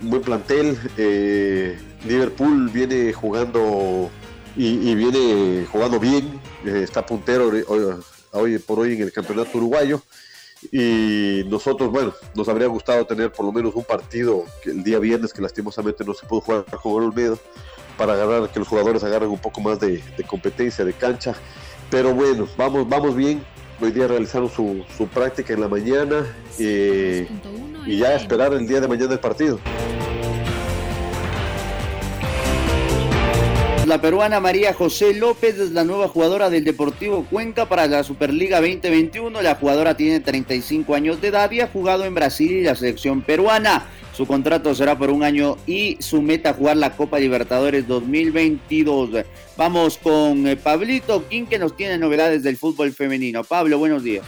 buen 0.00 0.22
plantel. 0.22 0.78
Eh, 0.96 1.78
Liverpool 2.06 2.70
viene 2.70 3.12
jugando 3.12 4.10
y, 4.56 4.94
viene 4.94 5.66
jugando 5.70 5.98
bien, 5.98 6.40
eh, 6.64 6.82
está 6.84 7.04
puntero 7.04 7.50
hoy, 8.32 8.58
por 8.58 8.78
hoy 8.78 8.94
en 8.94 9.02
el 9.02 9.12
campeonato 9.12 9.58
uruguayo. 9.58 10.00
Y 10.72 11.42
nosotros, 11.46 11.90
bueno, 11.90 12.14
nos 12.34 12.48
habría 12.48 12.68
gustado 12.68 13.04
tener 13.06 13.30
por 13.32 13.44
lo 13.44 13.52
menos 13.52 13.74
un 13.74 13.84
partido 13.84 14.44
que 14.62 14.70
el 14.70 14.82
día 14.82 14.98
viernes, 14.98 15.32
que 15.32 15.42
lastimosamente 15.42 16.04
no 16.04 16.14
se 16.14 16.26
pudo 16.26 16.40
jugar 16.40 16.64
con 16.82 16.92
Olmedo, 16.92 17.38
para 17.98 18.14
agarrar, 18.14 18.48
que 18.50 18.58
los 18.58 18.68
jugadores 18.68 19.04
agarren 19.04 19.28
un 19.28 19.38
poco 19.38 19.60
más 19.60 19.78
de, 19.78 20.02
competencia, 20.26 20.84
de 20.84 20.92
cancha. 20.92 21.34
Pero 21.90 22.14
bueno, 22.14 22.48
vamos, 22.56 22.88
vamos 22.88 23.14
bien. 23.14 23.44
Hoy 23.80 23.90
día 23.90 24.06
realizaron 24.06 24.48
su, 24.48 24.84
su 24.96 25.06
práctica 25.08 25.52
en 25.52 25.60
la 25.60 25.68
mañana 25.68 26.24
eh, 26.58 27.28
y 27.86 27.98
ya 27.98 28.14
esperar 28.14 28.54
el 28.54 28.66
día 28.66 28.80
de 28.80 28.88
mañana 28.88 29.12
el 29.12 29.20
partido. 29.20 29.58
La 33.94 34.00
peruana 34.00 34.40
María 34.40 34.74
José 34.74 35.14
López 35.14 35.56
es 35.56 35.70
la 35.70 35.84
nueva 35.84 36.08
jugadora 36.08 36.50
del 36.50 36.64
Deportivo 36.64 37.24
Cuenca 37.30 37.68
para 37.68 37.86
la 37.86 38.02
Superliga 38.02 38.60
2021. 38.60 39.40
La 39.40 39.54
jugadora 39.54 39.96
tiene 39.96 40.18
35 40.18 40.96
años 40.96 41.20
de 41.20 41.28
edad 41.28 41.48
y 41.52 41.60
ha 41.60 41.68
jugado 41.68 42.04
en 42.04 42.12
Brasil 42.12 42.50
y 42.50 42.64
la 42.64 42.74
selección 42.74 43.22
peruana. 43.22 43.86
Su 44.12 44.26
contrato 44.26 44.74
será 44.74 44.98
por 44.98 45.10
un 45.10 45.22
año 45.22 45.58
y 45.64 45.96
su 46.00 46.22
meta 46.22 46.54
jugar 46.54 46.76
la 46.76 46.96
Copa 46.96 47.20
Libertadores 47.20 47.86
2022. 47.86 49.10
Vamos 49.56 49.96
con 49.98 50.44
eh, 50.48 50.56
Pablito 50.56 51.28
King 51.28 51.46
que 51.46 51.60
nos 51.60 51.76
tiene 51.76 51.96
novedades 51.96 52.42
del 52.42 52.56
fútbol 52.56 52.90
femenino. 52.90 53.44
Pablo, 53.44 53.78
buenos 53.78 54.02
días. 54.02 54.24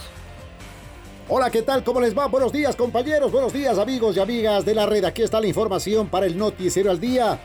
Hola, 1.28 1.50
¿qué 1.50 1.62
tal? 1.62 1.82
¿Cómo 1.82 2.00
les 2.00 2.16
va? 2.16 2.26
Buenos 2.28 2.52
días, 2.52 2.76
compañeros. 2.76 3.32
Buenos 3.32 3.52
días, 3.52 3.76
amigos 3.78 4.16
y 4.16 4.20
amigas 4.20 4.64
de 4.64 4.76
la 4.76 4.86
red. 4.86 5.02
Aquí 5.02 5.22
está 5.22 5.40
la 5.40 5.48
información 5.48 6.06
para 6.06 6.26
el 6.26 6.38
Noticiero 6.38 6.88
al 6.88 7.00
Día. 7.00 7.40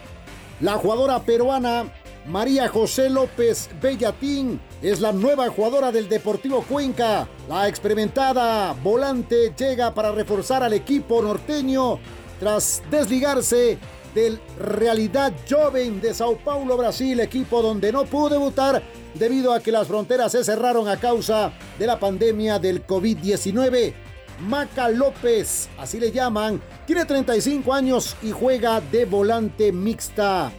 La 0.60 0.74
jugadora 0.74 1.20
peruana 1.24 1.92
María 2.28 2.68
José 2.68 3.10
López 3.10 3.70
Bellatín 3.82 4.60
es 4.82 5.00
la 5.00 5.12
nueva 5.12 5.50
jugadora 5.50 5.92
del 5.92 6.08
Deportivo 6.08 6.64
Cuenca. 6.64 7.28
La 7.50 7.68
experimentada 7.68 8.74
volante 8.84 9.54
llega 9.58 9.94
para 9.94 10.12
reforzar 10.12 10.62
al 10.62 10.74
equipo 10.74 11.22
norteño 11.22 12.00
tras 12.40 12.84
desligarse 12.92 13.80
del 14.14 14.40
Realidad 14.60 15.34
Joven 15.50 16.00
de 16.00 16.14
Sao 16.14 16.38
Paulo, 16.38 16.78
Brasil, 16.78 17.20
equipo 17.20 17.62
donde 17.62 17.92
no 17.92 18.06
pudo 18.06 18.30
debutar 18.30 18.84
debido 19.16 19.52
a 19.54 19.60
que 19.60 19.72
las 19.72 19.88
fronteras 19.88 20.32
se 20.32 20.44
cerraron 20.44 20.88
a 20.88 20.98
causa 20.98 21.54
de 21.80 21.88
la 21.88 22.00
pandemia 22.00 22.60
del 22.60 22.86
COVID-19. 22.86 23.94
Maca 24.42 24.90
López, 24.90 25.70
así 25.78 26.00
le 26.00 26.12
llaman, 26.12 26.62
tiene 26.86 27.06
35 27.06 27.74
años 27.74 28.16
y 28.22 28.32
juega 28.32 28.80
de 28.80 29.06
volante 29.06 29.72
mixta. 29.72 30.52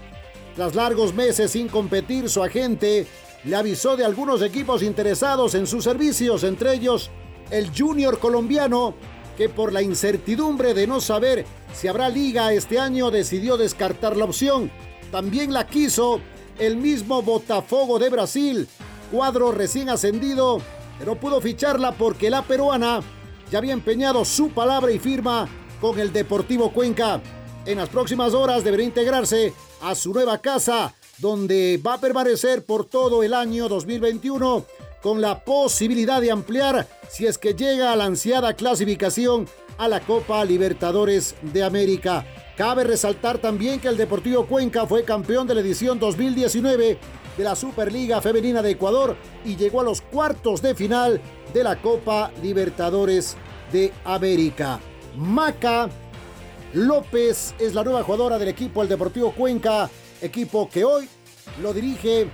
Tras 0.54 0.74
largos 0.74 1.14
meses 1.14 1.50
sin 1.52 1.68
competir, 1.68 2.28
su 2.28 2.42
agente 2.42 3.06
le 3.44 3.56
avisó 3.56 3.96
de 3.96 4.04
algunos 4.04 4.42
equipos 4.42 4.82
interesados 4.82 5.54
en 5.54 5.66
sus 5.66 5.84
servicios, 5.84 6.44
entre 6.44 6.74
ellos 6.74 7.10
el 7.50 7.70
Junior 7.76 8.18
colombiano, 8.18 8.94
que 9.36 9.48
por 9.48 9.72
la 9.72 9.82
incertidumbre 9.82 10.74
de 10.74 10.86
no 10.86 11.00
saber 11.00 11.46
si 11.74 11.88
habrá 11.88 12.08
liga 12.08 12.52
este 12.52 12.78
año 12.78 13.10
decidió 13.10 13.56
descartar 13.56 14.16
la 14.16 14.26
opción. 14.26 14.70
También 15.10 15.52
la 15.52 15.66
quiso 15.66 16.20
el 16.58 16.76
mismo 16.76 17.22
Botafogo 17.22 17.98
de 17.98 18.10
Brasil, 18.10 18.68
cuadro 19.10 19.52
recién 19.52 19.88
ascendido, 19.88 20.60
pero 20.98 21.16
pudo 21.16 21.40
ficharla 21.40 21.92
porque 21.92 22.30
la 22.30 22.42
peruana 22.42 23.00
ya 23.50 23.58
había 23.58 23.72
empeñado 23.72 24.24
su 24.24 24.50
palabra 24.50 24.92
y 24.92 24.98
firma 24.98 25.48
con 25.80 25.98
el 25.98 26.12
Deportivo 26.12 26.72
Cuenca. 26.72 27.20
En 27.64 27.78
las 27.78 27.88
próximas 27.88 28.34
horas 28.34 28.64
deberá 28.64 28.82
integrarse 28.82 29.52
a 29.80 29.94
su 29.94 30.12
nueva 30.12 30.38
casa, 30.38 30.94
donde 31.18 31.80
va 31.84 31.94
a 31.94 32.00
permanecer 32.00 32.64
por 32.64 32.86
todo 32.86 33.22
el 33.22 33.32
año 33.34 33.68
2021 33.68 34.64
con 35.00 35.20
la 35.20 35.44
posibilidad 35.44 36.20
de 36.20 36.32
ampliar 36.32 36.88
si 37.08 37.26
es 37.26 37.38
que 37.38 37.54
llega 37.54 37.92
a 37.92 37.96
la 37.96 38.04
ansiada 38.04 38.54
clasificación 38.54 39.48
a 39.78 39.86
la 39.86 40.00
Copa 40.00 40.44
Libertadores 40.44 41.36
de 41.40 41.62
América. 41.62 42.26
Cabe 42.56 42.82
resaltar 42.82 43.38
también 43.38 43.80
que 43.80 43.88
el 43.88 43.96
Deportivo 43.96 44.46
Cuenca 44.46 44.86
fue 44.86 45.04
campeón 45.04 45.46
de 45.46 45.54
la 45.54 45.60
edición 45.60 46.00
2019 46.00 46.98
de 47.36 47.44
la 47.44 47.54
Superliga 47.54 48.20
Femenina 48.20 48.60
de 48.60 48.72
Ecuador 48.72 49.16
y 49.44 49.56
llegó 49.56 49.80
a 49.80 49.84
los 49.84 50.00
cuartos 50.00 50.62
de 50.62 50.74
final 50.74 51.20
de 51.54 51.64
la 51.64 51.80
Copa 51.80 52.32
Libertadores 52.42 53.36
de 53.72 53.92
América. 54.04 54.80
Maca 55.16 55.88
López 56.74 57.54
es 57.58 57.74
la 57.74 57.84
nueva 57.84 58.02
jugadora 58.02 58.38
del 58.38 58.48
equipo 58.48 58.82
El 58.82 58.88
Deportivo 58.88 59.32
Cuenca, 59.32 59.90
equipo 60.22 60.70
que 60.70 60.84
hoy 60.84 61.06
lo 61.60 61.74
dirige 61.74 62.28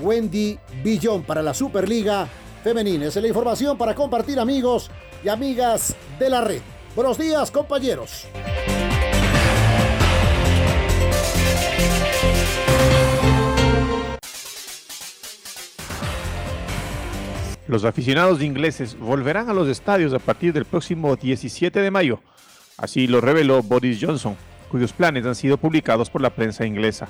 Wendy 0.00 0.58
Billón 0.82 1.24
para 1.24 1.42
la 1.42 1.52
Superliga 1.52 2.26
Femenina. 2.64 3.06
Es 3.06 3.16
la 3.16 3.28
información 3.28 3.76
para 3.76 3.94
compartir 3.94 4.40
amigos 4.40 4.90
y 5.22 5.28
amigas 5.28 5.94
de 6.18 6.30
la 6.30 6.40
red. 6.40 6.62
Buenos 6.96 7.18
días 7.18 7.50
compañeros. 7.50 8.26
Los 17.68 17.84
aficionados 17.84 18.42
ingleses 18.42 18.98
volverán 18.98 19.50
a 19.50 19.54
los 19.54 19.68
estadios 19.68 20.14
a 20.14 20.18
partir 20.18 20.52
del 20.54 20.64
próximo 20.64 21.14
17 21.14 21.78
de 21.78 21.90
mayo 21.90 22.20
Así 22.82 23.06
lo 23.06 23.20
reveló 23.20 23.62
Boris 23.62 24.00
Johnson, 24.02 24.36
cuyos 24.68 24.92
planes 24.92 25.24
han 25.24 25.36
sido 25.36 25.56
publicados 25.56 26.10
por 26.10 26.20
la 26.20 26.30
prensa 26.30 26.66
inglesa. 26.66 27.06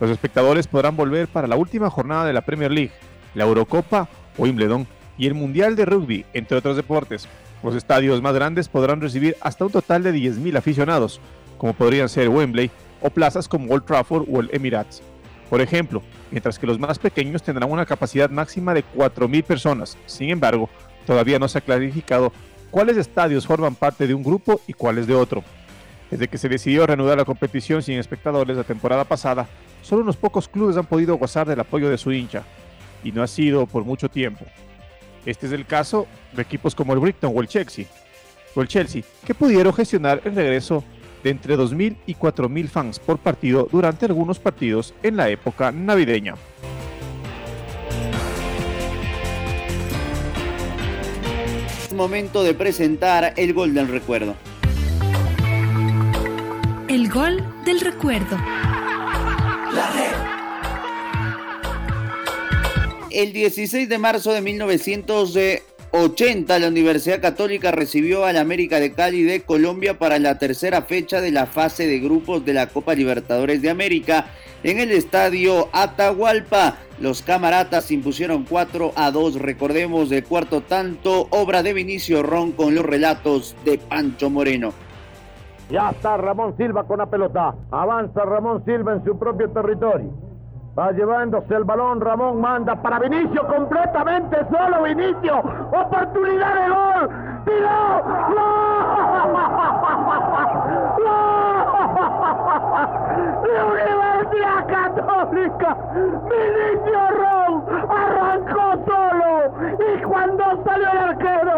Los 0.00 0.10
espectadores 0.10 0.66
podrán 0.66 0.96
volver 0.96 1.28
para 1.28 1.46
la 1.46 1.54
última 1.54 1.88
jornada 1.90 2.24
de 2.24 2.32
la 2.32 2.40
Premier 2.40 2.72
League, 2.72 2.90
la 3.36 3.44
Eurocopa 3.44 4.08
o 4.36 4.42
Wimbledon 4.42 4.84
y 5.16 5.28
el 5.28 5.34
Mundial 5.34 5.76
de 5.76 5.84
Rugby, 5.84 6.26
entre 6.32 6.58
otros 6.58 6.74
deportes. 6.74 7.28
Los 7.62 7.76
estadios 7.76 8.20
más 8.20 8.34
grandes 8.34 8.68
podrán 8.68 9.00
recibir 9.00 9.36
hasta 9.40 9.64
un 9.64 9.70
total 9.70 10.02
de 10.02 10.12
10.000 10.12 10.56
aficionados, 10.56 11.20
como 11.56 11.72
podrían 11.72 12.08
ser 12.08 12.28
Wembley 12.28 12.72
o 13.00 13.08
plazas 13.08 13.46
como 13.46 13.72
Old 13.72 13.84
Trafford 13.84 14.26
o 14.28 14.40
el 14.40 14.50
Emirates. 14.52 15.04
Por 15.48 15.60
ejemplo, 15.60 16.02
mientras 16.32 16.58
que 16.58 16.66
los 16.66 16.80
más 16.80 16.98
pequeños 16.98 17.44
tendrán 17.44 17.70
una 17.70 17.86
capacidad 17.86 18.28
máxima 18.28 18.74
de 18.74 18.82
4.000 18.96 19.44
personas. 19.44 19.96
Sin 20.06 20.30
embargo, 20.30 20.68
todavía 21.06 21.38
no 21.38 21.46
se 21.46 21.58
ha 21.58 21.60
clarificado 21.60 22.32
cuáles 22.72 22.96
estadios 22.96 23.46
forman 23.46 23.76
parte 23.76 24.06
de 24.08 24.14
un 24.14 24.24
grupo 24.24 24.60
y 24.66 24.72
cuáles 24.72 25.06
de 25.06 25.14
otro. 25.14 25.44
Desde 26.10 26.26
que 26.26 26.38
se 26.38 26.48
decidió 26.48 26.86
reanudar 26.86 27.18
la 27.18 27.24
competición 27.24 27.82
sin 27.82 27.98
espectadores 27.98 28.56
la 28.56 28.64
temporada 28.64 29.04
pasada, 29.04 29.46
solo 29.82 30.02
unos 30.02 30.16
pocos 30.16 30.48
clubes 30.48 30.76
han 30.76 30.86
podido 30.86 31.16
gozar 31.16 31.46
del 31.46 31.60
apoyo 31.60 31.88
de 31.90 31.98
su 31.98 32.10
hincha, 32.10 32.42
y 33.04 33.12
no 33.12 33.22
ha 33.22 33.26
sido 33.26 33.66
por 33.66 33.84
mucho 33.84 34.08
tiempo. 34.08 34.46
Este 35.26 35.46
es 35.46 35.52
el 35.52 35.66
caso 35.66 36.06
de 36.32 36.42
equipos 36.42 36.74
como 36.74 36.94
el 36.94 36.98
Brighton 36.98 37.32
o 37.36 37.40
el 37.42 37.46
Chelsea, 37.46 37.84
o 38.54 38.62
el 38.62 38.68
Chelsea, 38.68 39.02
que 39.24 39.34
pudieron 39.34 39.74
gestionar 39.74 40.22
el 40.24 40.34
regreso 40.34 40.82
de 41.22 41.30
entre 41.30 41.56
2.000 41.56 41.98
y 42.06 42.14
4.000 42.14 42.68
fans 42.68 42.98
por 42.98 43.18
partido 43.18 43.68
durante 43.70 44.06
algunos 44.06 44.38
partidos 44.38 44.94
en 45.02 45.16
la 45.18 45.28
época 45.28 45.70
navideña. 45.70 46.34
Momento 51.92 52.42
de 52.42 52.54
presentar 52.54 53.34
el 53.36 53.52
gol 53.52 53.74
del 53.74 53.88
recuerdo. 53.88 54.34
El 56.88 57.08
gol 57.08 57.44
del 57.64 57.80
recuerdo. 57.80 58.36
El 63.10 63.32
16 63.32 63.88
de 63.88 63.98
marzo 63.98 64.32
de 64.32 64.40
1980, 64.40 66.58
la 66.58 66.68
Universidad 66.68 67.20
Católica 67.20 67.70
recibió 67.70 68.24
al 68.24 68.38
América 68.38 68.80
de 68.80 68.92
Cali 68.92 69.22
de 69.22 69.42
Colombia 69.42 69.98
para 69.98 70.18
la 70.18 70.38
tercera 70.38 70.82
fecha 70.82 71.20
de 71.20 71.30
la 71.30 71.46
fase 71.46 71.86
de 71.86 71.98
grupos 71.98 72.44
de 72.44 72.54
la 72.54 72.68
Copa 72.68 72.94
Libertadores 72.94 73.60
de 73.60 73.68
América 73.68 74.30
en 74.62 74.80
el 74.80 74.92
estadio 74.92 75.68
Atahualpa. 75.72 76.78
Los 77.02 77.20
camaratas 77.20 77.90
impusieron 77.90 78.46
4 78.48 78.92
a 78.94 79.10
2. 79.10 79.40
Recordemos 79.42 80.12
el 80.12 80.22
cuarto 80.22 80.60
tanto, 80.60 81.26
obra 81.30 81.64
de 81.64 81.72
Vinicio 81.72 82.22
Ron 82.22 82.52
con 82.52 82.76
los 82.76 82.84
relatos 82.86 83.56
de 83.64 83.76
Pancho 83.78 84.30
Moreno. 84.30 84.70
Ya 85.68 85.90
está 85.90 86.16
Ramón 86.16 86.56
Silva 86.56 86.84
con 86.84 86.98
la 86.98 87.06
pelota. 87.06 87.56
Avanza 87.72 88.24
Ramón 88.24 88.64
Silva 88.64 88.92
en 88.92 89.04
su 89.04 89.18
propio 89.18 89.50
territorio. 89.50 90.12
Va 90.78 90.92
llevándose 90.92 91.52
el 91.52 91.64
balón, 91.64 92.00
Ramón 92.00 92.40
manda 92.40 92.80
para 92.80 93.00
Vinicio, 93.00 93.48
completamente 93.48 94.36
solo 94.48 94.84
Vinicio. 94.84 95.38
Oportunidad 95.38 96.54
de 96.54 96.68
gol. 96.68 97.10
¡Tiró! 97.44 98.22
Universidad 103.42 104.66
Católica, 104.66 105.76
Vinicio 105.94 107.02
Ron 107.10 107.64
arrancó 107.90 108.84
solo 108.86 109.52
y 109.78 110.02
cuando 110.02 110.44
salió 110.64 110.90
el 110.92 110.98
arquero 110.98 111.56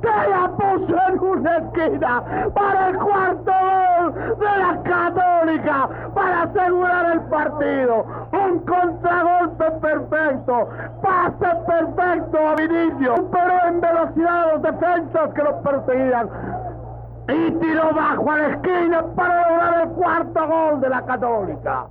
se 0.00 0.30
la 0.30 0.48
puso 0.56 0.96
en 1.08 1.20
una 1.20 1.56
esquina 1.58 2.22
para 2.54 2.88
el 2.88 2.98
cuarto 2.98 3.52
gol 3.52 4.14
de 4.38 4.58
la 4.58 4.82
Católica 4.82 5.88
para 6.14 6.42
asegurar 6.42 7.12
el 7.12 7.20
partido. 7.22 8.04
Un 8.32 8.58
contragolpe 8.60 9.70
perfecto, 9.80 10.68
pase 11.02 11.56
perfecto 11.66 12.38
a 12.38 12.54
Vinicio, 12.56 13.30
pero 13.30 13.66
en 13.66 13.80
velocidad 13.80 14.52
los 14.52 14.62
defensas 14.62 15.34
que 15.34 15.42
los 15.42 15.54
perseguían 15.62 16.28
y 17.28 17.50
tiró 17.60 17.92
bajo 17.94 18.30
a 18.30 18.38
la 18.38 18.48
esquina 18.54 19.04
para 19.14 19.48
lograr 19.48 19.82
el 19.82 19.94
cuarto 19.94 20.46
gol 20.46 20.80
de 20.80 20.88
la 20.88 21.04
Católica. 21.04 21.90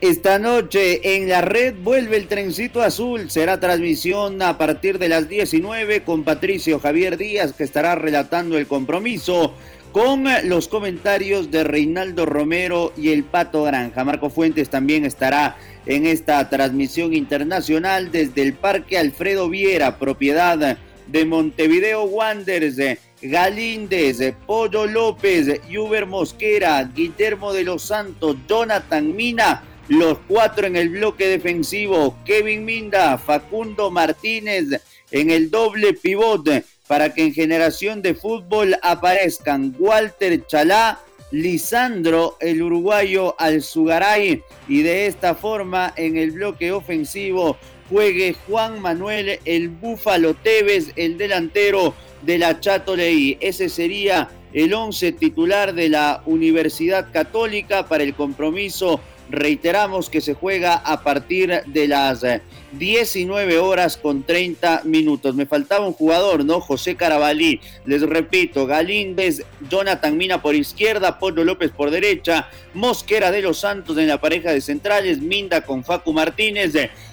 Esta 0.00 0.38
noche 0.38 1.16
en 1.16 1.28
la 1.28 1.40
red 1.40 1.74
vuelve 1.82 2.16
el 2.16 2.28
trencito 2.28 2.82
azul. 2.82 3.30
Será 3.30 3.58
transmisión 3.58 4.40
a 4.42 4.56
partir 4.56 4.98
de 4.98 5.08
las 5.08 5.28
19 5.28 6.04
con 6.04 6.22
Patricio 6.22 6.78
Javier 6.78 7.16
Díaz 7.16 7.52
que 7.52 7.64
estará 7.64 7.96
relatando 7.96 8.56
el 8.58 8.68
compromiso 8.68 9.54
con 9.90 10.24
los 10.44 10.68
comentarios 10.68 11.50
de 11.50 11.64
Reinaldo 11.64 12.26
Romero 12.26 12.92
y 12.96 13.10
el 13.10 13.24
Pato 13.24 13.64
Granja. 13.64 14.04
Marco 14.04 14.30
Fuentes 14.30 14.70
también 14.70 15.04
estará 15.04 15.56
en 15.88 16.06
esta 16.06 16.48
transmisión 16.48 17.14
internacional 17.14 18.12
desde 18.12 18.42
el 18.42 18.52
Parque 18.52 18.98
Alfredo 18.98 19.48
Viera, 19.48 19.98
propiedad 19.98 20.78
de 21.06 21.24
Montevideo 21.24 22.04
Wanderers. 22.04 22.98
Galíndez, 23.20 24.18
Pollo 24.46 24.86
López, 24.86 25.60
Yuber 25.68 26.06
Mosquera, 26.06 26.84
Guillermo 26.94 27.52
de 27.52 27.64
los 27.64 27.82
Santos, 27.82 28.36
Jonathan 28.48 29.16
Mina, 29.16 29.64
los 29.88 30.18
cuatro 30.28 30.68
en 30.68 30.76
el 30.76 30.90
bloque 30.90 31.26
defensivo, 31.26 32.16
Kevin 32.24 32.64
Minda, 32.64 33.18
Facundo 33.18 33.90
Martínez 33.90 34.80
en 35.10 35.30
el 35.30 35.50
doble 35.50 35.94
pivote 35.94 36.64
para 36.86 37.12
que 37.12 37.24
en 37.24 37.34
generación 37.34 38.00
de 38.00 38.14
fútbol 38.14 38.76
aparezcan 38.82 39.74
Walter 39.78 40.46
Chalá, 40.46 41.00
Lisandro, 41.30 42.36
el 42.40 42.62
uruguayo 42.62 43.34
Alzugaray, 43.38 44.42
y 44.66 44.82
de 44.82 45.06
esta 45.06 45.34
forma 45.34 45.92
en 45.96 46.16
el 46.16 46.30
bloque 46.32 46.72
ofensivo 46.72 47.56
juegue 47.90 48.34
Juan 48.46 48.80
Manuel 48.80 49.38
el 49.44 49.68
Búfalo 49.68 50.34
Tevez, 50.34 50.92
el 50.96 51.18
delantero 51.18 51.94
de 52.22 52.38
la 52.38 52.60
Chato 52.60 52.96
Leí. 52.96 53.36
Ese 53.40 53.68
sería 53.68 54.28
el 54.52 54.72
once 54.72 55.12
titular 55.12 55.74
de 55.74 55.88
la 55.88 56.22
Universidad 56.26 57.12
Católica 57.12 57.86
para 57.86 58.04
el 58.04 58.14
compromiso. 58.14 59.00
Reiteramos 59.30 60.08
que 60.08 60.20
se 60.20 60.34
juega 60.34 60.74
a 60.74 61.02
partir 61.02 61.62
de 61.66 61.88
las 61.88 62.24
19 62.72 63.58
horas 63.58 63.96
con 63.96 64.22
30 64.22 64.82
minutos. 64.84 65.34
Me 65.34 65.46
faltaba 65.46 65.86
un 65.86 65.92
jugador, 65.92 66.44
¿no? 66.44 66.60
José 66.60 66.96
Carabalí. 66.96 67.60
Les 67.86 68.02
repito, 68.02 68.66
Galíndez, 68.66 69.42
Jonathan 69.68 70.16
Mina 70.16 70.42
por 70.42 70.54
izquierda, 70.54 71.18
Polo 71.18 71.44
López 71.44 71.70
por 71.70 71.90
derecha, 71.90 72.48
Mosquera 72.74 73.30
de 73.30 73.42
los 73.42 73.60
Santos 73.60 73.96
en 73.98 74.08
la 74.08 74.20
pareja 74.20 74.52
de 74.52 74.60
centrales, 74.60 75.20
Minda 75.20 75.62
con 75.62 75.84
Facu 75.84 76.12
Martínez, 76.12 76.72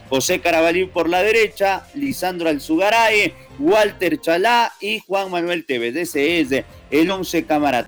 José 0.09 0.39
Carabalí 0.39 0.85
por 0.85 1.09
la 1.09 1.23
derecha, 1.23 1.87
Lisandro 1.95 2.49
Alzugaray, 2.49 3.33
Walter 3.59 4.19
Chalá 4.19 4.73
y 4.79 4.99
Juan 4.99 5.31
Manuel 5.31 5.65
Tevez. 5.65 5.95
Ese 5.95 6.39
es 6.39 6.63
el 6.91 7.11
once 7.11 7.45
camarada. 7.45 7.87